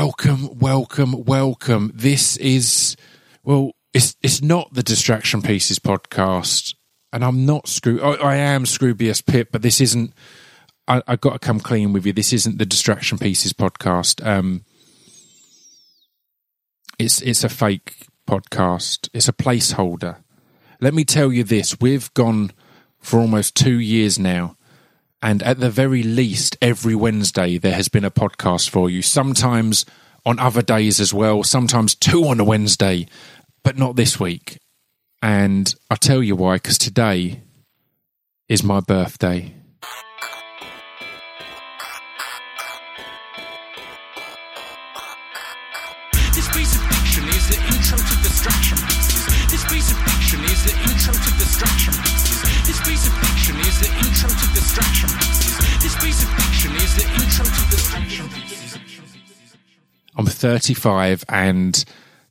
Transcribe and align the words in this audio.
welcome, 0.00 0.58
welcome, 0.58 1.24
welcome. 1.26 1.92
This 1.94 2.38
is 2.38 2.96
well, 3.42 3.72
it's 3.92 4.16
it's 4.22 4.40
not 4.40 4.72
the 4.72 4.82
Distraction 4.82 5.42
Pieces 5.42 5.78
podcast, 5.78 6.74
and 7.12 7.22
I'm 7.22 7.44
not 7.44 7.66
Scroo. 7.66 8.02
I, 8.02 8.14
I 8.14 8.36
am 8.36 8.64
Scroobius 8.64 9.24
Pip, 9.24 9.50
but 9.52 9.60
this 9.60 9.78
isn't. 9.78 10.14
I, 10.88 11.02
I 11.06 11.16
got 11.16 11.34
to 11.34 11.38
come 11.38 11.60
clean 11.60 11.92
with 11.92 12.06
you. 12.06 12.14
This 12.14 12.32
isn't 12.32 12.56
the 12.56 12.64
Distraction 12.64 13.18
Pieces 13.18 13.52
podcast. 13.52 14.26
Um, 14.26 14.64
it's 16.98 17.20
it's 17.20 17.44
a 17.44 17.50
fake 17.50 18.06
podcast. 18.26 19.10
It's 19.12 19.28
a 19.28 19.34
placeholder. 19.34 20.16
Let 20.80 20.94
me 20.94 21.04
tell 21.04 21.30
you 21.30 21.44
this: 21.44 21.78
we've 21.78 22.12
gone 22.14 22.52
for 23.00 23.20
almost 23.20 23.54
two 23.54 23.78
years 23.78 24.18
now 24.18 24.56
and 25.22 25.42
at 25.42 25.60
the 25.60 25.70
very 25.70 26.02
least, 26.02 26.56
every 26.62 26.94
Wednesday 26.94 27.58
there 27.58 27.74
has 27.74 27.88
been 27.88 28.04
a 28.04 28.10
podcast 28.10 28.70
for 28.70 28.88
you. 28.88 29.02
Sometimes 29.02 29.84
on 30.24 30.38
other 30.38 30.62
days 30.62 31.00
as 31.00 31.12
well, 31.12 31.42
sometimes 31.42 31.94
two 31.94 32.26
on 32.26 32.40
a 32.40 32.44
Wednesday, 32.44 33.06
but 33.62 33.78
not 33.78 33.96
this 33.96 34.18
week. 34.18 34.58
And 35.22 35.74
I'll 35.90 35.96
tell 35.96 36.22
you 36.22 36.36
why, 36.36 36.56
because 36.56 36.78
today 36.78 37.42
is 38.48 38.62
my 38.62 38.80
birthday. 38.80 39.52
This 46.32 46.48
piece 46.48 46.74
of 46.74 46.82
fiction 46.82 47.24
is 47.24 47.48
the 47.48 47.56
intro 47.56 47.98
to. 47.98 48.20
This 52.66 52.80
piece 52.88 53.06
of 53.06 53.29
is 53.70 53.78
the 53.78 53.96
intro 53.98 54.28
to 54.28 54.46
distraction 54.52 55.08
pieces. 55.10 55.56
This 55.80 55.94
piece 56.02 56.22
of 56.24 56.28
fiction 56.30 56.74
is 56.74 56.96
the 56.96 57.04
intro 57.22 57.44
to 57.44 57.70
distraction 57.70 58.28
pieces. 58.30 58.78
I'm 60.16 60.26
35, 60.26 61.24
and 61.28 61.84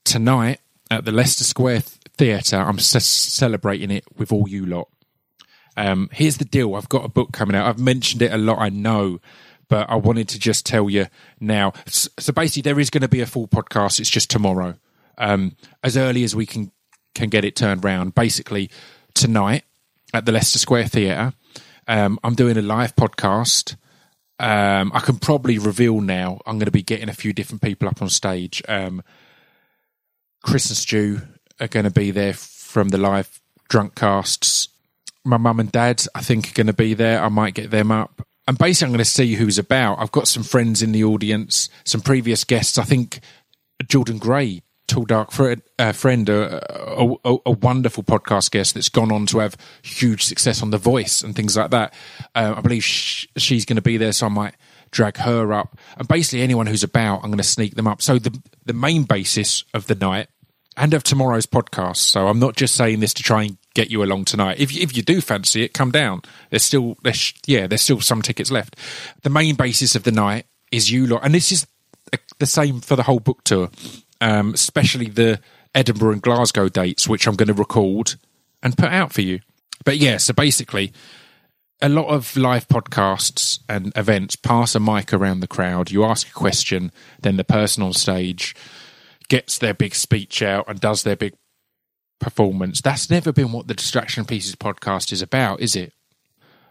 tonight 0.04 0.60
at 0.92 1.06
the 1.06 1.14
Leicester 1.14 1.46
Square 1.46 1.84
Theatre, 2.18 2.58
I'm 2.58 2.78
c- 2.78 3.00
celebrating 3.00 3.90
it 3.90 4.04
with 4.18 4.34
all 4.34 4.50
you 4.50 4.66
lot. 4.66 4.90
Um, 5.78 6.10
here's 6.12 6.40
the 6.40 6.46
deal 6.46 6.76
I've 6.76 6.90
got 6.90 7.06
a 7.06 7.10
book 7.10 7.32
coming 7.32 7.56
out. 7.56 7.68
I've 7.68 7.80
mentioned 7.80 8.22
it 8.22 8.34
a 8.34 8.38
lot, 8.38 8.60
I 8.60 8.68
know, 8.68 9.20
but 9.70 9.90
I 9.90 9.96
wanted 9.96 10.28
to 10.30 10.40
just 10.40 10.66
tell 10.66 10.90
you 10.90 11.06
now. 11.40 11.72
So 11.88 12.34
basically, 12.34 12.64
there 12.64 12.82
is 12.82 12.90
going 12.90 13.04
to 13.04 13.08
be 13.08 13.22
a 13.22 13.26
full 13.26 13.48
podcast. 13.48 14.02
It's 14.02 14.10
just 14.10 14.30
tomorrow, 14.30 14.76
um, 15.18 15.56
as 15.86 15.96
early 15.96 16.26
as 16.26 16.36
we 16.36 16.46
can 16.46 16.74
can 17.16 17.30
get 17.30 17.46
it 17.46 17.56
turned 17.56 17.86
round. 17.86 18.14
Basically, 18.14 18.70
tonight 19.14 19.64
at 20.14 20.26
the 20.26 20.32
Leicester 20.32 20.60
Square 20.60 20.88
Theatre, 20.88 21.34
um, 21.88 22.20
I'm 22.24 22.36
doing 22.36 22.58
a 22.58 22.62
live 22.62 22.96
podcast. 22.96 23.76
Um, 24.40 24.92
I 24.94 25.00
can 25.02 25.18
probably 25.18 25.58
reveal 25.60 26.00
now. 26.02 26.40
I'm 26.46 26.58
going 26.58 26.66
to 26.66 26.72
be 26.72 26.84
getting 26.84 27.10
a 27.10 27.14
few 27.14 27.34
different 27.34 27.62
people 27.62 27.88
up 27.88 28.02
on 28.02 28.10
stage. 28.10 28.62
Um, 28.68 29.04
Chris 30.44 30.70
and 30.70 30.78
Stu 30.78 31.22
are 31.60 31.68
going 31.68 31.84
to 31.84 31.92
be 31.92 32.12
there 32.12 32.34
from 32.34 32.90
the 32.90 32.98
live 32.98 33.42
drunk 33.68 33.96
casts. 33.96 34.70
My 35.26 35.38
mum 35.38 35.60
and 35.60 35.72
dad, 35.72 36.04
I 36.16 36.22
think, 36.22 36.50
are 36.50 36.54
going 36.54 36.68
to 36.68 36.74
be 36.74 36.94
there. 36.94 37.22
I 37.22 37.30
might 37.30 37.54
get 37.54 37.72
them 37.72 37.92
up. 37.92 38.26
And 38.48 38.58
basically, 38.58 38.88
I'm 38.88 38.92
going 38.94 39.00
to 39.00 39.06
see 39.06 39.36
who's 39.36 39.60
about. 39.60 40.00
I've 40.00 40.12
got 40.12 40.28
some 40.28 40.44
friends 40.44 40.82
in 40.82 40.92
the 40.92 41.04
audience, 41.04 41.70
some 41.84 42.02
previous 42.02 42.44
guests. 42.46 42.78
I 42.78 42.84
think 42.84 43.20
Jordan 43.88 44.18
Gray, 44.18 44.64
Tall 44.90 45.06
Dark 45.06 45.32
Fre- 45.32 45.54
uh, 45.78 45.92
Friend, 45.94 46.28
a, 46.28 47.00
a, 47.00 47.16
a, 47.24 47.38
a 47.46 47.52
wonderful 47.52 48.04
podcast 48.04 48.52
guest 48.52 48.74
that's 48.74 48.90
gone 48.90 49.12
on 49.12 49.26
to 49.28 49.40
have 49.40 49.56
huge 49.82 50.26
success 50.26 50.62
on 50.62 50.72
The 50.72 50.78
Voice 50.78 51.24
and 51.24 51.36
things 51.36 51.56
like 51.56 51.72
that. 51.72 51.94
Uh, 52.36 52.56
I 52.58 52.62
believe 52.62 52.84
sh- 52.84 53.28
she's 53.38 53.66
going 53.66 53.78
to 53.78 53.82
be 53.82 53.98
there, 53.98 54.12
so 54.12 54.26
I 54.26 54.30
might 54.30 54.56
drag 54.92 55.18
her 55.18 55.54
up. 55.54 55.78
And 55.98 56.08
basically, 56.08 56.42
anyone 56.42 56.68
who's 56.68 56.84
about, 56.84 57.24
I'm 57.24 57.30
going 57.30 57.38
to 57.38 57.44
sneak 57.44 57.76
them 57.76 57.88
up. 57.88 58.02
So 58.02 58.20
the 58.20 58.38
the 58.66 58.74
main 58.74 59.04
basis 59.04 59.64
of 59.74 59.88
the 59.88 59.96
night 59.96 60.28
and 60.76 60.94
of 60.94 61.04
tomorrow's 61.04 61.46
podcast. 61.46 61.98
So 61.98 62.28
I'm 62.28 62.40
not 62.40 62.56
just 62.56 62.76
saying 62.76 63.00
this 63.00 63.14
to 63.16 63.24
try 63.24 63.44
and 63.44 63.58
get 63.74 63.92
you 63.92 64.04
along 64.04 64.26
tonight. 64.26 64.60
If 64.60 64.74
you, 64.74 64.82
if 64.82 64.96
you 64.96 65.04
do 65.04 65.22
fancy 65.22 65.64
it, 65.64 65.74
come 65.74 65.92
down. 65.92 66.22
There's 66.50 66.64
still 66.64 66.98
there's 67.04 67.34
yeah, 67.46 67.68
there's 67.68 67.82
still 67.82 68.02
some 68.02 68.22
tickets 68.22 68.50
left. 68.50 68.76
The 69.24 69.30
main 69.30 69.56
basis 69.56 69.96
of 69.96 70.04
the 70.04 70.12
night 70.12 70.46
is 70.72 70.92
you 70.92 71.06
lot, 71.06 71.24
and 71.24 71.34
this 71.34 71.52
is 71.52 71.68
the 72.40 72.46
same 72.46 72.82
for 72.82 72.96
the 72.96 73.04
whole 73.04 73.20
book 73.20 73.44
tour, 73.44 73.70
um, 74.22 74.54
especially 74.54 75.10
the 75.10 75.40
Edinburgh 75.74 76.14
and 76.14 76.22
Glasgow 76.22 76.70
dates, 76.70 77.08
which 77.08 77.28
I'm 77.28 77.36
going 77.36 77.48
to 77.48 77.54
record 77.54 78.16
and 78.62 78.78
put 78.78 78.90
out 78.90 79.14
for 79.14 79.22
you. 79.22 79.40
But 79.86 79.98
yeah, 79.98 80.18
so 80.18 80.34
basically, 80.34 80.92
a 81.82 81.90
lot 81.90 82.08
of 82.08 82.36
live 82.36 82.68
podcasts 82.68 83.60
and 83.70 83.94
events 83.96 84.36
pass 84.36 84.76
a 84.76 84.80
mic 84.80 85.14
around 85.14 85.40
the 85.40 85.48
crowd. 85.48 85.92
You 85.92 86.04
ask 86.04 86.28
a 86.28 86.34
question, 86.34 86.92
then 87.22 87.38
the 87.38 87.44
person 87.44 87.84
on 87.84 87.94
stage 87.94 88.56
gets 89.30 89.58
their 89.58 89.74
big 89.74 89.96
speech 89.96 90.42
out 90.42 90.66
and 90.68 90.80
does 90.80 91.04
their 91.04 91.16
big 91.16 91.36
performance. 92.20 92.82
That's 92.82 93.10
never 93.10 93.32
been 93.32 93.52
what 93.52 93.68
the 93.68 93.74
Distraction 93.74 94.26
Pieces 94.26 94.56
podcast 94.56 95.14
is 95.14 95.22
about, 95.22 95.62
is 95.62 95.76
it? 95.76 95.94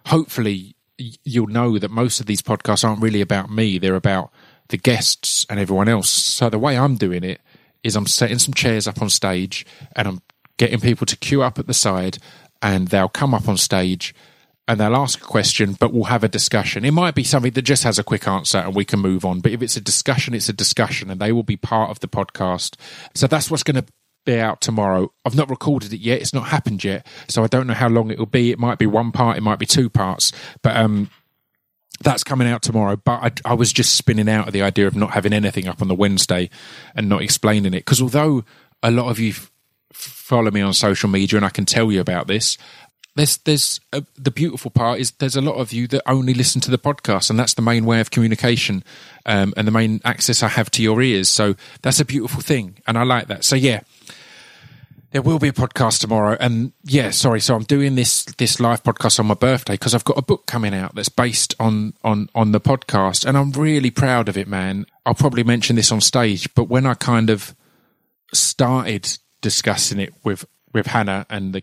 Hopefully, 0.07 0.77
you'll 1.25 1.47
know 1.47 1.79
that 1.79 1.91
most 1.91 2.21
of 2.21 2.27
these 2.27 2.43
podcasts 2.43 2.87
aren't 2.87 3.03
really 3.03 3.21
about 3.21 3.51
me, 3.51 3.79
they're 3.79 3.95
about 3.95 4.31
the 4.69 4.77
guests 4.77 5.47
and 5.49 5.59
everyone 5.59 5.89
else. 5.89 6.11
So, 6.11 6.49
the 6.51 6.59
way 6.59 6.77
I'm 6.77 6.97
doing 6.97 7.25
it 7.25 7.41
is 7.83 7.97
I'm 7.97 8.07
setting 8.07 8.39
some 8.39 8.55
chairs 8.55 8.87
up 8.87 9.01
on 9.01 9.11
stage 9.11 9.65
and 9.95 10.09
I'm 10.09 10.23
getting 10.57 10.81
people 10.81 11.07
to 11.07 11.17
queue 11.17 11.43
up 11.43 11.59
at 11.59 11.67
the 11.67 11.75
side 11.75 12.19
and 12.61 12.89
they'll 12.89 13.09
come 13.09 13.35
up 13.35 13.49
on 13.49 13.57
stage 13.57 14.15
and 14.67 14.79
they'll 14.79 14.97
ask 14.97 15.21
a 15.21 15.25
question, 15.25 15.73
but 15.73 15.95
we'll 15.95 16.05
have 16.05 16.23
a 16.23 16.29
discussion. 16.29 16.85
It 16.85 16.91
might 16.91 17.15
be 17.15 17.25
something 17.25 17.53
that 17.53 17.63
just 17.63 17.85
has 17.85 17.99
a 17.99 18.05
quick 18.05 18.29
answer 18.29 18.59
and 18.59 18.75
we 18.75 18.85
can 18.85 19.01
move 19.01 19.25
on. 19.25 19.41
But 19.41 19.53
if 19.53 19.63
it's 19.63 19.77
a 19.79 19.81
discussion, 19.81 20.35
it's 20.35 20.51
a 20.51 20.53
discussion 20.53 21.11
and 21.11 21.19
they 21.19 21.33
will 21.33 21.43
be 21.43 21.57
part 21.57 21.91
of 21.91 22.01
the 22.01 22.09
podcast. 22.09 22.77
So 23.15 23.27
that's 23.27 23.51
what's 23.51 23.63
going 23.63 23.83
to 23.83 23.87
be 24.27 24.39
out 24.39 24.61
tomorrow. 24.61 25.11
I've 25.25 25.35
not 25.35 25.49
recorded 25.49 25.95
it 25.95 26.01
yet. 26.01 26.21
It's 26.21 26.35
not 26.35 26.49
happened 26.49 26.85
yet. 26.85 27.07
So 27.29 27.43
I 27.43 27.47
don't 27.47 27.67
know 27.67 27.73
how 27.75 27.89
long 27.89 28.11
it 28.11 28.19
will 28.19 28.27
be. 28.27 28.51
It 28.51 28.59
might 28.59 28.79
be 28.79 28.87
one 28.87 29.11
part, 29.11 29.39
it 29.39 29.43
might 29.43 29.59
be 29.59 29.65
two 29.65 29.89
parts. 29.89 30.33
But, 30.63 30.77
um, 30.77 31.11
that's 32.01 32.25
coming 32.25 32.49
out 32.49 32.63
tomorrow. 32.63 32.97
But 32.97 33.43
I, 33.47 33.51
I 33.53 33.55
was 33.55 33.73
just 33.73 33.97
spinning 33.97 34.29
out 34.29 34.47
of 34.47 34.53
the 34.53 34.63
idea 34.63 34.87
of 34.87 34.97
not 34.97 35.13
having 35.13 35.33
anything 35.33 35.69
up 35.69 35.83
on 35.83 35.89
the 35.89 35.95
Wednesday 35.95 36.51
and 36.95 37.09
not 37.09 37.23
explaining 37.23 37.75
it. 37.75 37.81
Because 37.81 38.01
although 38.01 38.45
a 38.83 38.91
lot 38.91 39.09
of 39.09 39.19
you 39.19 39.31
f- 39.31 39.51
follow 39.93 40.51
me 40.51 40.61
on 40.61 40.73
social 40.73 41.09
media 41.09 41.37
and 41.37 41.47
I 41.47 41.51
can 41.51 41.65
tell 41.65 41.91
you 41.91 42.01
about 42.01 42.27
this, 42.27 42.59
there's 43.17 43.39
there's 43.39 43.81
uh, 43.93 44.03
the 44.17 44.31
beautiful 44.31 44.71
part 44.71 45.01
is 45.01 45.11
there's 45.13 45.35
a 45.35 45.41
lot 45.41 45.57
of 45.57 45.73
you 45.73 45.89
that 45.89 46.03
only 46.07 46.35
listen 46.35 46.61
to 46.61 46.71
the 46.71 46.79
podcast 46.79 47.31
and 47.31 47.39
that's 47.39 47.55
the 47.55 47.63
main 47.63 47.85
way 47.85 48.01
of 48.01 48.13
communication 48.13 48.85
um, 49.27 49.53
and 49.57 49.67
the 49.67 49.73
main 49.73 50.01
access 50.05 50.43
I 50.43 50.49
have 50.49 50.71
to 50.73 50.83
your 50.83 51.03
ears. 51.03 51.29
So 51.29 51.57
that's 51.83 51.99
a 51.99 52.05
beautiful 52.05 52.41
thing, 52.41 52.79
and 52.87 52.97
I 52.97 53.03
like 53.03 53.27
that. 53.27 53.45
So 53.45 53.57
yeah. 53.57 53.81
There 55.11 55.23
will 55.23 55.39
be 55.39 55.49
a 55.49 55.53
podcast 55.53 56.01
tomorrow, 56.01 56.37
and 56.39 56.73
yeah, 56.85 57.11
sorry. 57.11 57.41
So 57.41 57.55
I'm 57.55 57.63
doing 57.63 57.95
this 57.95 58.25
this 58.37 58.61
live 58.61 58.83
podcast 58.83 59.19
on 59.19 59.27
my 59.27 59.35
birthday 59.35 59.73
because 59.73 59.95
I've 59.95 60.05
got 60.05 60.19
a 60.19 60.23
book 60.23 60.47
coming 60.47 60.75
out 60.75 60.95
that's 60.95 61.09
based 61.09 61.55
on 61.59 61.95
on 62.05 62.29
on 62.35 62.53
the 62.53 62.61
podcast, 62.61 63.25
and 63.25 63.39
I'm 63.39 63.51
really 63.53 63.91
proud 63.91 64.29
of 64.29 64.37
it, 64.37 64.47
man. 64.47 64.85
I'll 65.07 65.15
probably 65.15 65.45
mention 65.45 65.77
this 65.77 65.91
on 65.91 66.03
stage, 66.03 66.53
but 66.55 66.65
when 66.65 66.85
I 66.85 66.93
kind 66.93 67.31
of 67.31 67.55
started 68.35 69.19
discussing 69.41 69.99
it 69.99 70.13
with 70.25 70.45
with 70.75 70.89
Hannah 70.89 71.25
and 71.31 71.55
the 71.55 71.63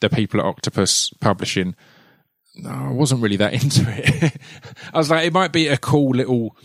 the, 0.00 0.10
people 0.10 0.40
at 0.40 0.46
Octopus 0.46 1.10
Publishing, 1.20 1.76
no, 2.56 2.70
I 2.70 2.90
wasn't 2.90 3.22
really 3.22 3.36
that 3.36 3.52
into 3.62 3.84
it. 3.86 4.36
I 4.92 4.98
was 4.98 5.10
like, 5.10 5.26
it 5.26 5.32
might 5.32 5.52
be 5.52 5.68
a 5.68 5.76
cool 5.76 6.10
little 6.10 6.56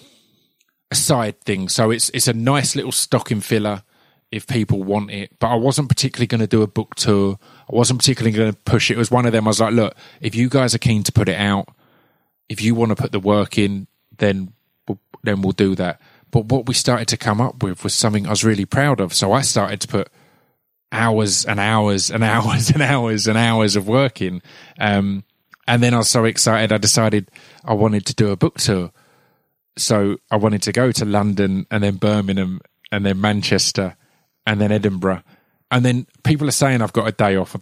side 0.91 1.39
thing. 1.41 1.69
So 1.69 1.91
it's 1.91 2.09
it's 2.09 2.27
a 2.27 2.33
nice 2.33 2.75
little 2.75 2.91
stocking 2.91 3.41
filler 3.41 3.83
if 4.31 4.47
people 4.47 4.83
want 4.83 5.11
it. 5.11 5.37
But 5.39 5.47
I 5.47 5.55
wasn't 5.55 5.89
particularly 5.89 6.27
going 6.27 6.41
to 6.41 6.47
do 6.47 6.61
a 6.61 6.67
book 6.67 6.95
tour. 6.95 7.39
I 7.71 7.75
wasn't 7.75 7.99
particularly 7.99 8.35
going 8.35 8.51
to 8.51 8.59
push 8.59 8.91
it. 8.91 8.95
It 8.95 8.97
was 8.97 9.11
one 9.11 9.25
of 9.25 9.31
them. 9.31 9.47
I 9.47 9.49
was 9.49 9.61
like, 9.61 9.73
look, 9.73 9.95
if 10.21 10.35
you 10.35 10.49
guys 10.49 10.75
are 10.75 10.79
keen 10.79 11.03
to 11.03 11.11
put 11.11 11.29
it 11.29 11.37
out, 11.37 11.69
if 12.49 12.61
you 12.61 12.75
want 12.75 12.89
to 12.89 12.95
put 12.95 13.11
the 13.11 13.19
work 13.19 13.57
in, 13.57 13.87
then 14.17 14.53
then 15.23 15.41
we'll 15.41 15.51
do 15.51 15.75
that. 15.75 15.99
But 16.31 16.45
what 16.45 16.67
we 16.67 16.73
started 16.73 17.07
to 17.09 17.17
come 17.17 17.41
up 17.41 17.63
with 17.63 17.83
was 17.83 17.93
something 17.93 18.27
I 18.27 18.31
was 18.31 18.43
really 18.43 18.65
proud 18.65 18.99
of. 18.99 19.13
So 19.13 19.31
I 19.31 19.41
started 19.41 19.81
to 19.81 19.87
put 19.87 20.09
hours 20.91 21.45
and 21.45 21.59
hours 21.59 22.11
and 22.11 22.23
hours 22.35 22.69
and 22.69 22.81
hours 22.81 23.27
and 23.27 23.37
hours 23.37 23.75
of 23.75 23.87
work 23.87 24.21
in. 24.21 24.41
Um, 24.79 25.23
and 25.67 25.81
then 25.81 25.93
I 25.93 25.97
was 25.97 26.09
so 26.09 26.25
excited, 26.25 26.71
I 26.71 26.77
decided 26.77 27.31
I 27.63 27.73
wanted 27.73 28.05
to 28.07 28.13
do 28.13 28.29
a 28.29 28.35
book 28.35 28.57
tour. 28.59 28.91
So 29.77 30.17
I 30.29 30.37
wanted 30.37 30.61
to 30.63 30.71
go 30.71 30.91
to 30.91 31.05
London 31.05 31.65
and 31.71 31.83
then 31.83 31.95
Birmingham 31.95 32.61
and 32.91 33.05
then 33.05 33.19
Manchester 33.19 33.97
and 34.45 34.61
then 34.61 34.71
Edinburgh. 34.71 35.23
And 35.71 35.83
then 35.83 36.07
people 36.23 36.47
are 36.47 36.51
saying 36.51 36.81
I've 36.81 36.93
got 36.93 37.07
a 37.07 37.11
day 37.11 37.35
off 37.35 37.55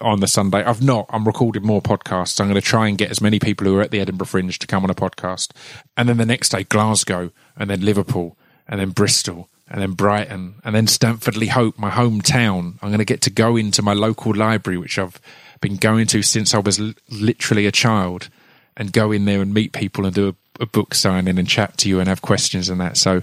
on 0.00 0.20
the 0.20 0.28
Sunday. 0.28 0.62
I've 0.64 0.82
not. 0.82 1.06
I'm 1.10 1.24
recording 1.24 1.64
more 1.64 1.82
podcasts. 1.82 2.40
I'm 2.40 2.48
going 2.48 2.60
to 2.60 2.66
try 2.66 2.88
and 2.88 2.98
get 2.98 3.10
as 3.10 3.20
many 3.20 3.38
people 3.38 3.66
who 3.66 3.76
are 3.76 3.82
at 3.82 3.90
the 3.90 4.00
Edinburgh 4.00 4.26
Fringe 4.26 4.58
to 4.58 4.66
come 4.66 4.84
on 4.84 4.90
a 4.90 4.94
podcast. 4.94 5.52
And 5.96 6.08
then 6.08 6.16
the 6.16 6.26
next 6.26 6.50
day, 6.50 6.64
Glasgow, 6.64 7.30
and 7.56 7.70
then 7.70 7.80
Liverpool, 7.84 8.36
and 8.66 8.80
then 8.80 8.90
Bristol, 8.90 9.48
and 9.68 9.80
then 9.80 9.92
Brighton, 9.92 10.60
and 10.64 10.74
then 10.74 10.86
Stanford-le-Hope, 10.86 11.78
my 11.78 11.90
hometown. 11.90 12.78
I'm 12.82 12.90
going 12.90 12.98
to 12.98 13.04
get 13.04 13.22
to 13.22 13.30
go 13.30 13.56
into 13.56 13.82
my 13.82 13.92
local 13.92 14.34
library, 14.34 14.78
which 14.78 14.98
I've 14.98 15.20
been 15.60 15.76
going 15.76 16.06
to 16.08 16.22
since 16.22 16.54
I 16.54 16.58
was 16.58 16.78
l- 16.78 16.94
literally 17.10 17.66
a 17.66 17.72
child, 17.72 18.28
and 18.76 18.92
go 18.92 19.12
in 19.12 19.24
there 19.24 19.42
and 19.42 19.52
meet 19.52 19.72
people 19.72 20.06
and 20.06 20.14
do 20.14 20.28
a, 20.28 20.62
a 20.62 20.66
book 20.66 20.94
signing 20.94 21.38
and 21.38 21.48
chat 21.48 21.76
to 21.78 21.88
you 21.88 21.98
and 22.00 22.08
have 22.08 22.22
questions 22.22 22.68
and 22.68 22.80
that. 22.80 22.96
So, 22.96 23.22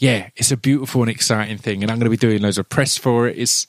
yeah, 0.00 0.30
it's 0.34 0.50
a 0.50 0.56
beautiful 0.56 1.02
and 1.02 1.10
exciting 1.10 1.58
thing, 1.58 1.82
and 1.82 1.92
I'm 1.92 1.98
going 1.98 2.06
to 2.06 2.10
be 2.10 2.16
doing 2.16 2.40
loads 2.40 2.56
of 2.56 2.68
press 2.70 2.96
for 2.96 3.28
it. 3.28 3.36
It's 3.38 3.66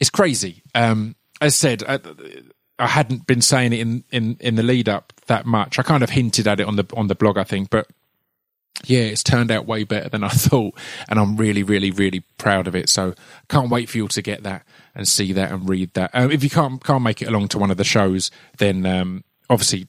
it's 0.00 0.10
crazy. 0.10 0.62
Um, 0.74 1.14
as 1.40 1.54
said, 1.54 1.84
I, 1.86 2.00
I 2.80 2.88
hadn't 2.88 3.26
been 3.26 3.40
saying 3.40 3.72
it 3.72 3.78
in, 3.78 4.04
in, 4.10 4.36
in 4.40 4.56
the 4.56 4.62
lead 4.64 4.88
up 4.88 5.12
that 5.28 5.46
much. 5.46 5.78
I 5.78 5.82
kind 5.82 6.02
of 6.02 6.10
hinted 6.10 6.48
at 6.48 6.58
it 6.58 6.66
on 6.66 6.74
the 6.74 6.84
on 6.96 7.06
the 7.06 7.14
blog, 7.14 7.38
I 7.38 7.44
think, 7.44 7.70
but 7.70 7.86
yeah, 8.84 9.02
it's 9.02 9.22
turned 9.22 9.52
out 9.52 9.66
way 9.66 9.84
better 9.84 10.08
than 10.08 10.24
I 10.24 10.28
thought, 10.30 10.76
and 11.08 11.20
I'm 11.20 11.36
really, 11.36 11.62
really, 11.62 11.92
really 11.92 12.24
proud 12.38 12.66
of 12.66 12.74
it. 12.74 12.88
So 12.88 13.14
can't 13.48 13.70
wait 13.70 13.88
for 13.88 13.98
you 13.98 14.04
all 14.04 14.08
to 14.08 14.22
get 14.22 14.42
that 14.42 14.66
and 14.96 15.06
see 15.06 15.32
that 15.32 15.52
and 15.52 15.68
read 15.68 15.94
that. 15.94 16.10
Um, 16.12 16.32
if 16.32 16.42
you 16.42 16.50
can't 16.50 16.82
can't 16.82 17.04
make 17.04 17.22
it 17.22 17.28
along 17.28 17.48
to 17.48 17.58
one 17.58 17.70
of 17.70 17.76
the 17.76 17.84
shows, 17.84 18.32
then 18.58 18.84
um, 18.84 19.22
obviously 19.48 19.86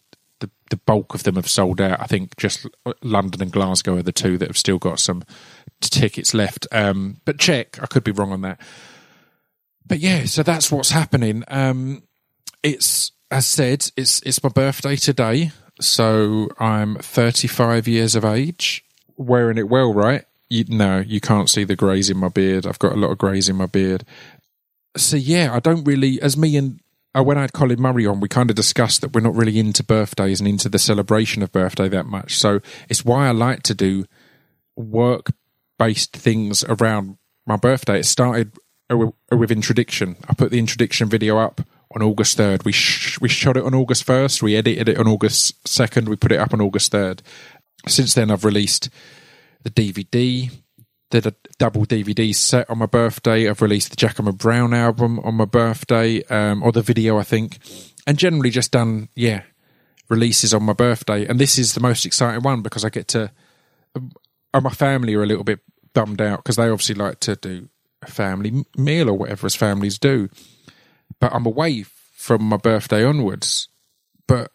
the 0.69 0.77
bulk 0.77 1.13
of 1.13 1.23
them 1.23 1.35
have 1.35 1.49
sold 1.49 1.81
out. 1.81 2.01
I 2.01 2.05
think 2.05 2.37
just 2.37 2.67
London 3.01 3.41
and 3.41 3.51
Glasgow 3.51 3.97
are 3.97 4.03
the 4.03 4.11
two 4.11 4.37
that 4.37 4.47
have 4.47 4.57
still 4.57 4.77
got 4.77 4.99
some 4.99 5.23
tickets 5.81 6.33
left. 6.33 6.67
Um, 6.71 7.21
but 7.25 7.39
check, 7.39 7.81
I 7.81 7.85
could 7.85 8.03
be 8.03 8.11
wrong 8.11 8.31
on 8.31 8.41
that. 8.41 8.59
But 9.85 9.99
yeah, 9.99 10.25
so 10.25 10.43
that's 10.43 10.71
what's 10.71 10.89
happening. 10.89 11.43
Um, 11.47 12.03
it's 12.63 13.11
as 13.31 13.45
said, 13.45 13.89
it's 13.95 14.21
it's 14.21 14.43
my 14.43 14.49
birthday 14.49 14.95
today, 14.95 15.51
so 15.79 16.49
I'm 16.59 16.95
35 16.95 17.87
years 17.87 18.15
of 18.15 18.25
age, 18.25 18.83
wearing 19.15 19.57
it 19.57 19.69
well, 19.69 19.93
right? 19.93 20.25
You, 20.49 20.65
no, 20.69 20.99
you 20.99 21.19
can't 21.19 21.49
see 21.49 21.63
the 21.63 21.75
greys 21.75 22.09
in 22.09 22.17
my 22.17 22.29
beard. 22.29 22.65
I've 22.65 22.79
got 22.79 22.93
a 22.93 22.97
lot 22.97 23.11
of 23.11 23.17
greys 23.17 23.49
in 23.49 23.57
my 23.57 23.65
beard. 23.65 24.05
So 24.95 25.17
yeah, 25.17 25.53
I 25.53 25.59
don't 25.59 25.83
really, 25.83 26.21
as 26.21 26.37
me 26.37 26.55
and 26.57 26.79
uh, 27.15 27.24
when 27.24 27.38
I 27.38 27.42
had 27.42 27.54
Colin 27.54 27.81
Murray 27.81 28.06
on, 28.06 28.19
we 28.19 28.27
kind 28.27 28.50
of 28.50 28.56
discussed 28.56 29.01
that 29.01 29.13
we're 29.13 29.21
not 29.21 29.36
really 29.36 29.59
into 29.59 29.83
birthdays 29.83 30.39
and 30.39 30.48
into 30.48 30.69
the 30.69 30.80
celebration 30.80 31.44
of 31.44 31.51
birthday 31.51 31.89
that 31.89 32.06
much. 32.06 32.38
So 32.38 32.59
it's 32.89 33.06
why 33.06 33.27
I 33.27 33.31
like 33.31 33.63
to 33.63 33.74
do 33.74 34.06
work 34.75 35.31
based 35.80 36.15
things 36.15 36.63
around 36.63 37.18
my 37.45 37.56
birthday. 37.56 38.00
It 38.00 38.06
started 38.06 38.51
with, 38.89 39.13
with 39.31 39.51
introduction. 39.51 40.18
I 40.27 40.33
put 40.33 40.51
the 40.51 40.59
introduction 40.59 41.09
video 41.09 41.38
up 41.38 41.62
on 41.95 42.01
August 42.01 42.38
3rd. 42.38 42.65
We 42.65 42.71
sh- 42.71 43.19
we 43.21 43.30
shot 43.30 43.57
it 43.57 43.63
on 43.63 43.74
August 43.74 44.06
1st. 44.06 44.42
We 44.42 44.56
edited 44.56 44.89
it 44.89 44.98
on 44.98 45.07
August 45.07 45.63
2nd. 45.65 46.09
We 46.09 46.15
put 46.15 46.31
it 46.31 46.39
up 46.39 46.54
on 46.54 46.62
August 46.62 46.92
3rd. 46.92 47.21
Since 47.88 48.13
then, 48.13 48.31
I've 48.31 48.45
released 48.45 48.89
the 49.63 49.69
DVD, 49.69 50.51
did 51.09 51.25
a 51.25 51.33
double 51.57 51.86
DVD 51.86 52.33
set 52.36 52.69
on 52.69 52.80
my 52.80 52.86
birthday. 52.86 53.50
I've 53.50 53.62
released 53.62 53.89
the 53.89 53.95
Giacomo 53.95 54.31
Brown 54.31 54.74
album 54.74 55.19
on 55.19 55.36
my 55.36 55.45
birthday, 55.45 56.24
um, 56.25 56.63
or 56.63 56.71
the 56.71 56.81
video, 56.81 57.18
I 57.18 57.24
think, 57.24 57.59
and 58.06 58.18
generally 58.18 58.50
just 58.50 58.71
done, 58.71 59.09
yeah, 59.15 59.44
releases 60.09 60.54
on 60.54 60.63
my 60.63 60.74
birthday. 60.74 61.25
And 61.25 61.39
this 61.39 61.57
is 61.57 61.74
the 61.74 61.80
most 61.80 62.06
exciting 62.06 62.44
one 62.44 62.62
because 62.62 62.83
I 62.83 62.89
get 62.89 63.07
to. 63.09 63.31
Um, 63.95 64.12
my 64.54 64.71
family 64.71 65.13
are 65.13 65.21
a 65.21 65.27
little 65.27 65.44
bit 65.44 65.59
bummed 65.94 66.21
out 66.21 66.39
because 66.39 66.56
they 66.56 66.68
obviously 66.68 66.95
like 66.95 67.19
to 67.21 67.36
do 67.36 67.69
a 68.01 68.07
family 68.07 68.65
meal 68.75 69.09
or 69.09 69.13
whatever 69.13 69.45
as 69.45 69.56
families 69.56 70.00
do 70.00 70.30
but 71.19 71.33
I'm 71.33 71.45
away 71.45 71.83
from 71.83 72.44
my 72.44 72.57
birthday 72.57 73.04
onwards. 73.04 73.69
But 74.27 74.51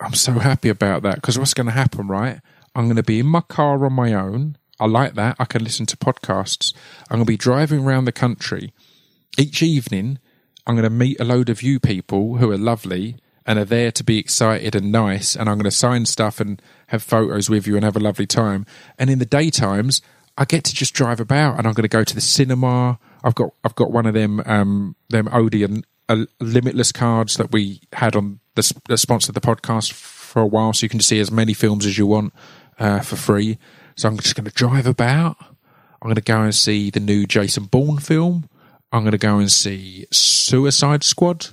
I'm 0.00 0.14
so 0.14 0.32
happy 0.32 0.68
about 0.68 1.02
that 1.02 1.16
because 1.16 1.38
what's 1.38 1.54
going 1.54 1.66
to 1.66 1.72
happen, 1.72 2.08
right? 2.08 2.40
I'm 2.74 2.84
going 2.84 2.96
to 2.96 3.02
be 3.02 3.20
in 3.20 3.26
my 3.26 3.40
car 3.40 3.84
on 3.84 3.92
my 3.92 4.12
own. 4.12 4.56
I 4.80 4.86
like 4.86 5.14
that. 5.14 5.36
I 5.38 5.44
can 5.44 5.62
listen 5.62 5.86
to 5.86 5.96
podcasts. 5.96 6.74
I'm 7.10 7.18
going 7.18 7.26
to 7.26 7.32
be 7.32 7.36
driving 7.36 7.84
around 7.84 8.04
the 8.04 8.12
country. 8.12 8.72
Each 9.38 9.62
evening, 9.62 10.18
I'm 10.66 10.74
going 10.74 10.84
to 10.84 10.90
meet 10.90 11.20
a 11.20 11.24
load 11.24 11.48
of 11.48 11.62
you 11.62 11.78
people 11.78 12.36
who 12.36 12.50
are 12.50 12.58
lovely 12.58 13.16
and 13.46 13.58
are 13.58 13.64
there 13.64 13.92
to 13.92 14.04
be 14.04 14.18
excited 14.18 14.74
and 14.74 14.90
nice. 14.90 15.36
And 15.36 15.48
I'm 15.48 15.56
going 15.56 15.64
to 15.64 15.70
sign 15.70 16.06
stuff 16.06 16.40
and 16.40 16.60
have 16.88 17.02
photos 17.02 17.50
with 17.50 17.66
you 17.66 17.76
and 17.76 17.84
have 17.84 17.96
a 17.96 18.00
lovely 18.00 18.26
time. 18.26 18.66
And 18.98 19.10
in 19.10 19.18
the 19.18 19.26
daytimes, 19.26 20.00
I 20.36 20.44
get 20.44 20.64
to 20.64 20.74
just 20.74 20.94
drive 20.94 21.20
about 21.20 21.58
and 21.58 21.66
I'm 21.66 21.74
going 21.74 21.82
to 21.82 21.88
go 21.88 22.04
to 22.04 22.14
the 22.14 22.20
cinema. 22.20 22.98
I've 23.22 23.34
got 23.34 23.50
I've 23.62 23.76
got 23.76 23.92
one 23.92 24.06
of 24.06 24.14
them 24.14 24.42
um 24.44 24.96
them 25.08 25.28
Odeon 25.32 25.84
uh, 26.08 26.26
limitless 26.40 26.92
cards 26.92 27.36
that 27.36 27.52
we 27.52 27.80
had 27.92 28.14
on 28.16 28.40
the, 28.56 28.80
the 28.88 28.98
sponsor 28.98 29.30
of 29.30 29.34
the 29.34 29.40
podcast 29.40 29.92
for 29.92 30.42
a 30.42 30.46
while, 30.46 30.72
so 30.72 30.84
you 30.84 30.88
can 30.88 31.00
see 31.00 31.20
as 31.20 31.30
many 31.30 31.54
films 31.54 31.86
as 31.86 31.96
you 31.96 32.06
want 32.06 32.32
uh, 32.78 33.00
for 33.00 33.16
free. 33.16 33.58
So 33.96 34.08
I'm 34.08 34.16
just 34.18 34.34
going 34.34 34.46
to 34.46 34.52
drive 34.52 34.86
about. 34.86 35.36
I'm 35.40 36.08
going 36.08 36.14
to 36.16 36.20
go 36.20 36.42
and 36.42 36.54
see 36.54 36.90
the 36.90 37.00
new 37.00 37.26
Jason 37.26 37.64
Bourne 37.64 37.98
film. 37.98 38.48
I'm 38.92 39.02
going 39.02 39.12
to 39.12 39.18
go 39.18 39.38
and 39.38 39.50
see 39.50 40.06
Suicide 40.10 41.02
Squad. 41.02 41.48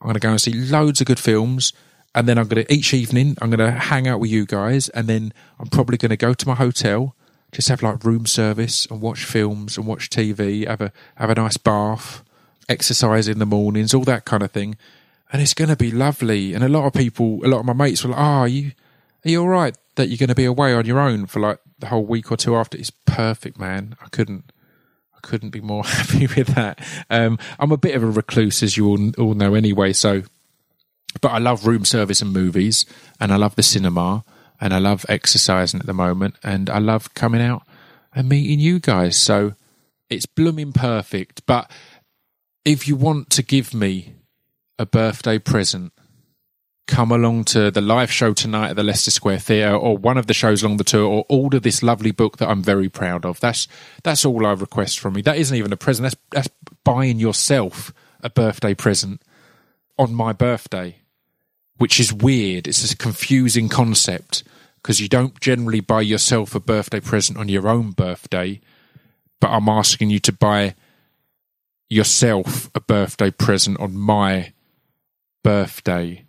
I'm 0.00 0.06
going 0.06 0.14
to 0.14 0.20
go 0.20 0.30
and 0.30 0.40
see 0.40 0.52
loads 0.52 1.00
of 1.00 1.06
good 1.06 1.20
films. 1.20 1.72
And 2.14 2.28
then 2.28 2.38
I'm 2.38 2.48
going 2.48 2.64
to, 2.64 2.72
each 2.72 2.92
evening, 2.92 3.36
I'm 3.40 3.50
going 3.50 3.60
to 3.60 3.70
hang 3.70 4.06
out 4.06 4.20
with 4.20 4.30
you 4.30 4.44
guys. 4.44 4.88
And 4.90 5.08
then 5.08 5.32
I'm 5.58 5.68
probably 5.68 5.96
going 5.96 6.10
to 6.10 6.16
go 6.16 6.34
to 6.34 6.48
my 6.48 6.54
hotel 6.54 7.14
just 7.52 7.68
have 7.68 7.82
like 7.82 8.02
room 8.02 8.26
service 8.26 8.86
and 8.86 9.00
watch 9.00 9.24
films 9.24 9.76
and 9.76 9.86
watch 9.86 10.08
TV, 10.08 10.66
have 10.66 10.80
a 10.80 10.92
have 11.16 11.30
a 11.30 11.34
nice 11.34 11.58
bath, 11.58 12.24
exercise 12.68 13.28
in 13.28 13.38
the 13.38 13.46
mornings, 13.46 13.94
all 13.94 14.04
that 14.04 14.24
kind 14.24 14.42
of 14.42 14.50
thing. 14.50 14.76
And 15.32 15.40
it's 15.40 15.54
going 15.54 15.68
to 15.68 15.76
be 15.76 15.90
lovely. 15.90 16.54
And 16.54 16.64
a 16.64 16.68
lot 16.68 16.86
of 16.86 16.94
people, 16.94 17.44
a 17.44 17.48
lot 17.48 17.60
of 17.60 17.66
my 17.66 17.74
mates 17.74 18.02
were 18.02 18.10
like, 18.10 18.18
"Oh, 18.18 18.22
are 18.22 18.48
you 18.48 18.72
are 19.24 19.30
you 19.30 19.40
all 19.42 19.48
right 19.48 19.76
that 19.94 20.08
you're 20.08 20.18
going 20.18 20.28
to 20.28 20.34
be 20.34 20.46
away 20.46 20.72
on 20.72 20.86
your 20.86 20.98
own 20.98 21.26
for 21.26 21.40
like 21.40 21.58
the 21.82 21.88
whole 21.88 22.04
week 22.04 22.32
or 22.32 22.36
two 22.36 22.56
after?" 22.56 22.78
is 22.78 22.90
perfect, 22.90 23.58
man. 23.58 23.96
I 24.00 24.08
couldn't 24.08 24.50
I 25.14 25.18
couldn't 25.20 25.50
be 25.50 25.60
more 25.60 25.84
happy 25.86 26.26
with 26.26 26.54
that. 26.54 26.80
Um, 27.10 27.38
I'm 27.58 27.72
a 27.72 27.76
bit 27.76 27.94
of 27.94 28.02
a 28.02 28.10
recluse, 28.10 28.62
as 28.62 28.76
you 28.76 28.88
all, 28.88 29.10
all 29.18 29.34
know 29.34 29.54
anyway. 29.54 29.92
So, 29.92 30.22
but 31.20 31.32
I 31.32 31.38
love 31.38 31.66
room 31.66 31.84
service 31.84 32.22
and 32.22 32.32
movies, 32.32 32.86
and 33.20 33.32
I 33.32 33.36
love 33.36 33.54
the 33.54 33.62
cinema 33.62 34.24
and 34.62 34.72
I 34.72 34.78
love 34.78 35.04
exercising 35.08 35.80
at 35.80 35.86
the 35.86 35.92
moment, 35.92 36.36
and 36.44 36.70
I 36.70 36.78
love 36.78 37.14
coming 37.14 37.42
out 37.42 37.64
and 38.14 38.28
meeting 38.28 38.60
you 38.60 38.78
guys. 38.78 39.16
So 39.16 39.54
it's 40.08 40.24
blooming 40.24 40.72
perfect. 40.72 41.44
But 41.46 41.68
if 42.64 42.86
you 42.86 42.94
want 42.94 43.28
to 43.30 43.42
give 43.42 43.74
me 43.74 44.14
a 44.78 44.86
birthday 44.86 45.40
present, 45.40 45.92
come 46.86 47.12
along 47.12 47.44
to 47.44 47.70
the 47.70 47.80
live 47.80 48.10
show 48.10 48.32
tonight 48.32 48.70
at 48.70 48.76
the 48.76 48.82
Leicester 48.82 49.10
Square 49.10 49.38
Theatre, 49.40 49.74
or 49.74 49.96
one 49.96 50.18
of 50.18 50.26
the 50.26 50.34
shows 50.34 50.62
along 50.62 50.76
the 50.76 50.84
tour, 50.84 51.04
or 51.04 51.24
order 51.28 51.60
this 51.60 51.82
lovely 51.82 52.10
book 52.10 52.38
that 52.38 52.48
I'm 52.48 52.62
very 52.62 52.88
proud 52.88 53.24
of. 53.24 53.40
That's 53.40 53.68
that's 54.02 54.24
all 54.24 54.46
I 54.46 54.52
request 54.52 54.98
from 54.98 55.14
me. 55.14 55.22
That 55.22 55.38
isn't 55.38 55.56
even 55.56 55.72
a 55.72 55.76
present. 55.76 56.04
That's 56.04 56.16
that's 56.30 56.48
buying 56.84 57.18
yourself 57.18 57.92
a 58.22 58.30
birthday 58.30 58.74
present 58.74 59.22
on 59.98 60.14
my 60.14 60.32
birthday, 60.32 60.96
which 61.76 62.00
is 62.00 62.12
weird. 62.12 62.66
It's 62.66 62.90
a 62.90 62.96
confusing 62.96 63.68
concept 63.68 64.42
because 64.82 65.00
you 65.00 65.08
don't 65.08 65.38
generally 65.40 65.80
buy 65.80 66.00
yourself 66.00 66.54
a 66.54 66.60
birthday 66.60 67.00
present 67.00 67.38
on 67.38 67.48
your 67.48 67.68
own 67.68 67.92
birthday, 67.92 68.60
but 69.40 69.48
I'm 69.48 69.68
asking 69.68 70.10
you 70.10 70.18
to 70.20 70.32
buy 70.32 70.74
yourself 71.88 72.70
a 72.74 72.80
birthday 72.80 73.30
present 73.30 73.78
on 73.78 73.96
my 73.96 74.52
birthday. 75.44 76.24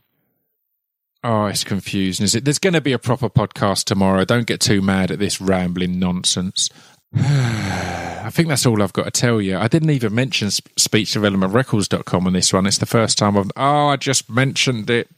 Oh, 1.23 1.45
it's 1.45 1.63
confusing, 1.63 2.25
is 2.25 2.35
it? 2.35 2.43
There's 2.43 2.59
going 2.59 2.73
to 2.73 2.81
be 2.81 2.91
a 2.91 2.99
proper 2.99 3.29
podcast 3.29 3.85
tomorrow. 3.85 4.25
Don't 4.25 4.45
get 4.45 4.59
too 4.59 4.81
mad 4.81 5.09
at 5.09 5.19
this 5.19 5.39
rambling 5.39 5.97
nonsense. 5.97 6.69
I 7.15 8.29
think 8.29 8.49
that's 8.49 8.65
all 8.65 8.81
I've 8.81 8.93
got 8.93 9.05
to 9.05 9.11
tell 9.11 9.41
you. 9.41 9.57
I 9.57 9.67
didn't 9.67 9.91
even 9.91 10.13
mention 10.13 10.49
speechdevelopmentrecords.com 10.49 12.27
on 12.27 12.33
this 12.33 12.51
one. 12.51 12.65
It's 12.65 12.79
the 12.79 12.85
first 12.85 13.17
time 13.17 13.37
I've. 13.37 13.51
Oh, 13.55 13.87
I 13.87 13.95
just 13.95 14.29
mentioned 14.29 14.89
it. 14.89 15.09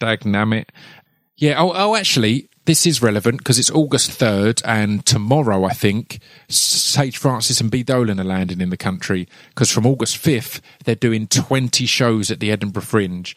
Dagnamit. 0.00 0.66
Yeah. 1.36 1.60
Oh, 1.60 1.72
oh, 1.74 1.96
actually, 1.96 2.48
this 2.64 2.86
is 2.86 3.02
relevant 3.02 3.38
because 3.38 3.58
it's 3.58 3.70
August 3.70 4.18
3rd, 4.18 4.62
and 4.64 5.04
tomorrow, 5.04 5.64
I 5.64 5.72
think, 5.72 6.20
Sage 6.48 7.18
Francis 7.18 7.60
and 7.60 7.70
B. 7.70 7.82
Dolan 7.82 8.20
are 8.20 8.24
landing 8.24 8.60
in 8.60 8.70
the 8.70 8.76
country 8.76 9.28
because 9.50 9.70
from 9.70 9.86
August 9.86 10.16
5th, 10.16 10.60
they're 10.84 10.94
doing 10.94 11.26
20 11.26 11.84
shows 11.86 12.30
at 12.30 12.40
the 12.40 12.50
Edinburgh 12.50 12.82
Fringe. 12.82 13.36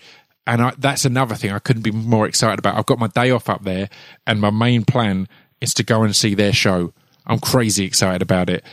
And 0.50 0.64
I, 0.64 0.74
that's 0.80 1.06
another 1.06 1.36
thing 1.36 1.52
I 1.52 1.60
couldn't 1.60 1.84
be 1.84 1.92
more 1.92 2.26
excited 2.26 2.58
about. 2.58 2.76
I've 2.76 2.88
got 2.88 2.98
my 2.98 3.06
day 3.06 3.30
off 3.30 3.50
up 3.50 3.64
there, 3.64 3.88
and 4.26 4.42
my 4.42 4.50
main 4.50 4.84
plan 4.84 5.28
is 5.62 5.76
to 5.76 5.84
go 5.84 6.02
and 6.02 6.16
see 6.16 6.34
their 6.34 6.54
show. 6.54 6.92
I'm 7.28 7.38
crazy 7.38 7.86
excited 7.86 8.24
about 8.24 8.50
it. 8.50 8.64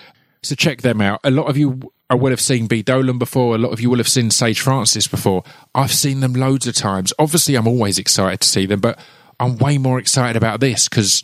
So 0.42 0.54
check 0.54 0.80
them 0.80 1.02
out. 1.02 1.20
A 1.22 1.30
lot 1.30 1.48
of 1.48 1.58
you 1.58 1.92
I 2.08 2.14
will 2.14 2.30
have 2.30 2.40
seen 2.40 2.66
B. 2.66 2.82
Dolan 2.82 3.18
before. 3.18 3.54
A 3.54 3.58
lot 3.58 3.72
of 3.72 3.80
you 3.80 3.90
will 3.90 3.98
have 3.98 4.08
seen 4.08 4.30
Sage 4.30 4.60
Francis 4.60 5.06
before. 5.06 5.44
I've 5.74 5.92
seen 5.92 6.20
them 6.20 6.32
loads 6.32 6.66
of 6.66 6.74
times. 6.74 7.12
Obviously, 7.18 7.56
I'm 7.56 7.68
always 7.68 7.98
excited 7.98 8.40
to 8.40 8.48
see 8.48 8.64
them, 8.64 8.80
but 8.80 8.98
I'm 9.38 9.58
way 9.58 9.76
more 9.76 9.98
excited 9.98 10.36
about 10.36 10.60
this 10.60 10.88
because 10.88 11.22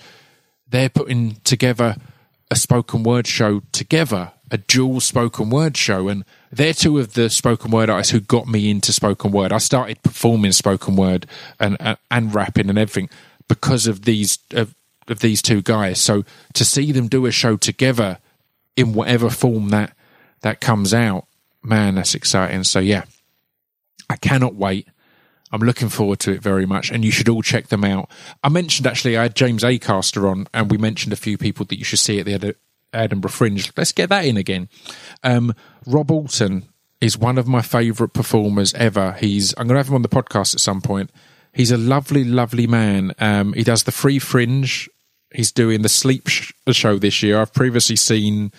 they're 0.68 0.90
putting 0.90 1.36
together 1.44 1.96
a 2.50 2.56
spoken 2.56 3.04
word 3.04 3.26
show 3.26 3.62
together, 3.72 4.32
a 4.50 4.58
dual 4.58 5.00
spoken 5.00 5.48
word 5.48 5.78
show, 5.78 6.08
and 6.08 6.26
they're 6.52 6.74
two 6.74 6.98
of 6.98 7.14
the 7.14 7.30
spoken 7.30 7.70
word 7.70 7.88
artists 7.88 8.12
who 8.12 8.20
got 8.20 8.46
me 8.46 8.70
into 8.70 8.92
spoken 8.92 9.32
word. 9.32 9.52
I 9.52 9.58
started 9.58 10.02
performing 10.02 10.52
spoken 10.52 10.96
word 10.96 11.26
and 11.58 11.76
and, 11.80 11.96
and 12.10 12.34
rapping 12.34 12.68
and 12.68 12.78
everything 12.78 13.08
because 13.48 13.86
of 13.86 14.02
these 14.02 14.38
of, 14.52 14.74
of 15.08 15.20
these 15.20 15.40
two 15.42 15.62
guys. 15.62 16.00
So 16.00 16.24
to 16.52 16.64
see 16.64 16.92
them 16.92 17.08
do 17.08 17.26
a 17.26 17.32
show 17.32 17.56
together 17.56 18.18
in 18.76 18.92
whatever 18.92 19.30
form 19.30 19.70
that 19.70 19.96
that 20.42 20.60
comes 20.60 20.92
out, 20.92 21.26
man, 21.62 21.94
that's 21.94 22.14
exciting. 22.14 22.64
So 22.64 22.80
yeah, 22.80 23.04
I 24.10 24.16
cannot 24.16 24.54
wait. 24.54 24.86
I'm 25.54 25.60
looking 25.60 25.90
forward 25.90 26.18
to 26.20 26.32
it 26.32 26.42
very 26.42 26.64
much, 26.64 26.90
and 26.90 27.04
you 27.04 27.10
should 27.10 27.28
all 27.28 27.42
check 27.42 27.68
them 27.68 27.84
out. 27.84 28.10
I 28.42 28.48
mentioned 28.48 28.86
actually 28.86 29.16
I 29.16 29.22
had 29.22 29.34
James 29.34 29.62
Acaster 29.62 30.30
on, 30.30 30.48
and 30.52 30.70
we 30.70 30.76
mentioned 30.76 31.12
a 31.12 31.16
few 31.16 31.38
people 31.38 31.64
that 31.66 31.78
you 31.78 31.84
should 31.84 31.98
see 31.98 32.20
at 32.20 32.26
the 32.26 32.34
Edinburgh 32.92 33.30
Fringe. 33.30 33.72
Let's 33.76 33.92
get 33.92 34.08
that 34.10 34.24
in 34.24 34.36
again. 34.36 34.68
Um, 35.22 35.54
Rob 35.86 36.10
Auton 36.10 36.68
is 37.00 37.18
one 37.18 37.38
of 37.38 37.48
my 37.48 37.62
favourite 37.62 38.12
performers 38.12 38.72
ever. 38.74 39.12
He's 39.12 39.52
I'm 39.58 39.66
going 39.66 39.74
to 39.74 39.80
have 39.80 39.88
him 39.88 39.96
on 39.96 40.02
the 40.02 40.08
podcast 40.08 40.54
at 40.54 40.60
some 40.60 40.80
point. 40.80 41.10
He's 41.52 41.70
a 41.70 41.76
lovely, 41.76 42.24
lovely 42.24 42.66
man. 42.66 43.12
Um, 43.18 43.52
he 43.52 43.62
does 43.64 43.82
the 43.82 43.92
Free 43.92 44.18
Fringe. 44.18 44.88
He's 45.34 45.52
doing 45.52 45.82
the 45.82 45.88
Sleep 45.88 46.28
sh- 46.28 46.52
show 46.70 46.98
this 46.98 47.22
year. 47.22 47.40
I've 47.40 47.52
previously 47.52 47.96
seen 47.96 48.52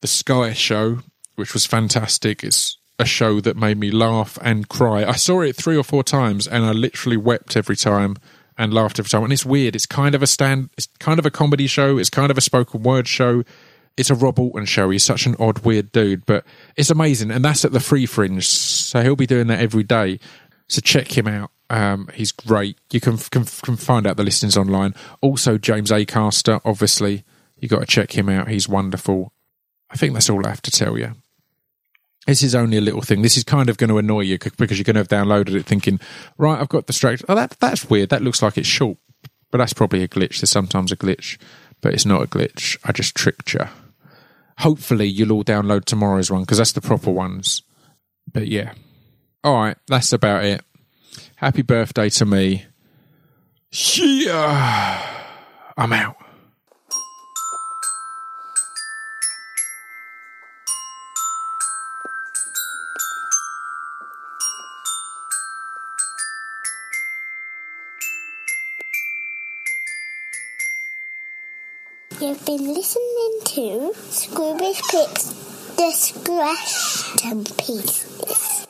the 0.00 0.08
Sky 0.08 0.52
show, 0.52 1.00
which 1.36 1.54
was 1.54 1.66
fantastic. 1.66 2.42
It's 2.42 2.76
a 2.98 3.04
show 3.04 3.40
that 3.40 3.56
made 3.56 3.78
me 3.78 3.90
laugh 3.90 4.38
and 4.42 4.68
cry. 4.68 5.04
I 5.04 5.12
saw 5.12 5.40
it 5.42 5.56
three 5.56 5.76
or 5.76 5.84
four 5.84 6.02
times, 6.02 6.46
and 6.46 6.64
I 6.64 6.72
literally 6.72 7.16
wept 7.16 7.56
every 7.56 7.76
time 7.76 8.16
and 8.58 8.72
laughed 8.72 8.98
every 8.98 9.08
time. 9.08 9.24
And 9.24 9.32
it's 9.32 9.46
weird. 9.46 9.74
It's 9.74 9.86
kind 9.86 10.14
of 10.14 10.22
a 10.22 10.26
stand. 10.26 10.70
It's 10.76 10.88
kind 10.98 11.18
of 11.18 11.26
a 11.26 11.30
comedy 11.30 11.66
show. 11.66 11.98
It's 11.98 12.10
kind 12.10 12.30
of 12.30 12.38
a 12.38 12.42
spoken 12.42 12.82
word 12.82 13.08
show. 13.08 13.44
It's 13.96 14.10
a 14.10 14.14
Rob 14.14 14.38
Auton 14.38 14.64
show. 14.64 14.90
He's 14.90 15.04
such 15.04 15.26
an 15.26 15.36
odd, 15.38 15.60
weird 15.60 15.92
dude, 15.92 16.24
but 16.24 16.44
it's 16.76 16.90
amazing. 16.90 17.30
And 17.30 17.44
that's 17.44 17.64
at 17.64 17.72
the 17.72 17.80
Free 17.80 18.06
Fringe, 18.06 18.46
so 18.46 19.02
he'll 19.02 19.16
be 19.16 19.26
doing 19.26 19.48
that 19.48 19.60
every 19.60 19.82
day. 19.82 20.18
So 20.68 20.80
check 20.80 21.16
him 21.16 21.28
out. 21.28 21.50
Um, 21.68 22.08
he's 22.14 22.32
great. 22.32 22.78
You 22.90 23.00
can, 23.00 23.18
can 23.18 23.44
can 23.44 23.76
find 23.76 24.06
out 24.06 24.16
the 24.16 24.24
listings 24.24 24.56
online. 24.56 24.94
Also, 25.20 25.58
James 25.58 25.90
Acaster, 25.90 26.60
obviously, 26.64 27.24
you 27.58 27.68
got 27.68 27.80
to 27.80 27.86
check 27.86 28.16
him 28.16 28.28
out. 28.28 28.48
He's 28.48 28.68
wonderful. 28.68 29.32
I 29.90 29.96
think 29.96 30.14
that's 30.14 30.30
all 30.30 30.44
I 30.46 30.50
have 30.50 30.62
to 30.62 30.70
tell 30.70 30.98
you. 30.98 31.14
This 32.26 32.42
is 32.42 32.54
only 32.54 32.76
a 32.76 32.80
little 32.80 33.00
thing. 33.00 33.22
This 33.22 33.36
is 33.36 33.42
kind 33.42 33.68
of 33.68 33.78
going 33.78 33.90
to 33.90 33.98
annoy 33.98 34.20
you 34.20 34.38
because 34.38 34.78
you're 34.78 34.84
going 34.84 34.94
to 34.94 35.00
have 35.00 35.08
downloaded 35.08 35.54
it 35.54 35.66
thinking, 35.66 35.98
right, 36.38 36.60
I've 36.60 36.68
got 36.68 36.86
distracted. 36.86 37.26
Oh, 37.28 37.34
that 37.34 37.56
that's 37.58 37.90
weird. 37.90 38.10
That 38.10 38.22
looks 38.22 38.42
like 38.42 38.56
it's 38.56 38.68
short, 38.68 38.98
but 39.50 39.58
that's 39.58 39.72
probably 39.72 40.04
a 40.04 40.08
glitch. 40.08 40.40
There's 40.40 40.50
sometimes 40.50 40.92
a 40.92 40.96
glitch, 40.96 41.36
but 41.80 41.92
it's 41.92 42.06
not 42.06 42.22
a 42.22 42.26
glitch. 42.26 42.78
I 42.84 42.92
just 42.92 43.16
tricked 43.16 43.54
you. 43.54 43.66
Hopefully, 44.58 45.06
you'll 45.06 45.32
all 45.32 45.44
download 45.44 45.84
tomorrow's 45.84 46.30
one 46.30 46.42
because 46.42 46.58
that's 46.58 46.72
the 46.72 46.80
proper 46.80 47.10
ones. 47.10 47.62
But 48.32 48.46
yeah, 48.46 48.74
all 49.42 49.60
right, 49.60 49.76
that's 49.88 50.12
about 50.12 50.44
it. 50.44 50.62
Happy 51.36 51.62
birthday 51.62 52.08
to 52.08 52.24
me. 52.24 52.66
Yeah, 53.72 55.24
I'm 55.76 55.92
out. 55.92 56.21
You've 72.22 72.46
been 72.46 72.72
listening 72.72 73.40
to 73.46 73.92
Scroobius 73.98 74.80
Pip's 74.92 75.74
Distraction 75.74 77.42
Pieces. 77.58 78.68